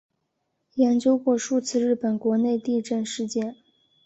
[0.73, 3.55] 研究过数次日本国内地震事件。